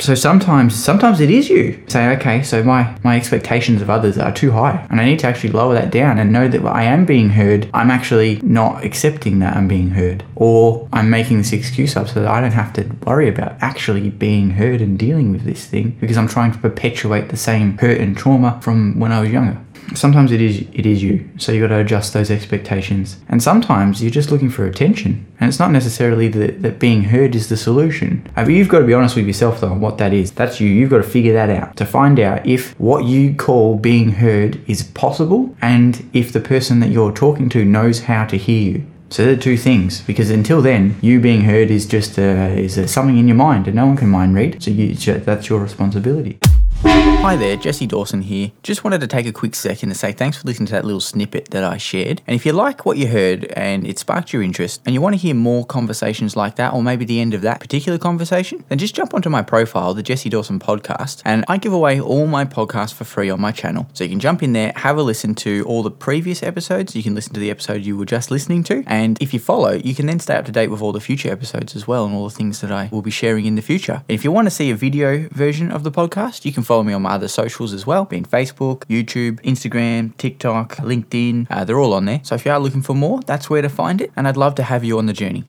[0.00, 1.82] So sometimes, sometimes it is you.
[1.86, 5.26] Say, okay, so my my expectations of others are too high, and I need to
[5.26, 7.68] actually lower that down and know that I am being heard.
[7.74, 12.20] I'm actually not accepting that I'm being heard, or I'm making this excuse up so
[12.22, 15.90] that I don't have to worry about actually being heard and dealing with this thing
[16.00, 19.58] because I'm trying to perpetuate the same hurt and trauma from when I was younger
[19.94, 21.28] sometimes it is it is you.
[21.38, 23.18] So you got to adjust those expectations.
[23.28, 25.26] And sometimes you're just looking for attention.
[25.40, 28.26] And it's not necessarily that, that being heard is the solution.
[28.36, 30.32] Uh, but you've got to be honest with yourself though on what that is.
[30.32, 30.68] That's you.
[30.68, 34.60] You've got to figure that out to find out if what you call being heard
[34.68, 38.86] is possible and if the person that you're talking to knows how to hear you.
[39.10, 42.86] So they're two things because until then, you being heard is just uh, is uh,
[42.86, 44.62] something in your mind, and no one can mind read.
[44.62, 46.38] So you, that's your responsibility.
[47.20, 48.50] Hi there, Jesse Dawson here.
[48.62, 51.00] Just wanted to take a quick second to say thanks for listening to that little
[51.00, 52.22] snippet that I shared.
[52.26, 55.14] And if you like what you heard and it sparked your interest and you want
[55.14, 58.78] to hear more conversations like that, or maybe the end of that particular conversation, then
[58.78, 62.46] just jump onto my profile, the Jesse Dawson Podcast, and I give away all my
[62.46, 63.88] podcasts for free on my channel.
[63.92, 66.96] So you can jump in there, have a listen to all the previous episodes.
[66.96, 68.82] You can listen to the episode you were just listening to.
[68.86, 71.30] And if you follow, you can then stay up to date with all the future
[71.30, 74.02] episodes as well and all the things that I will be sharing in the future.
[74.08, 76.82] And if you want to see a video version of the podcast, you can follow
[76.90, 81.46] me on my other socials as well, being Facebook, YouTube, Instagram, TikTok, LinkedIn.
[81.48, 82.20] Uh, they're all on there.
[82.22, 84.10] So if you are looking for more, that's where to find it.
[84.16, 85.44] And I'd love to have you on the journey.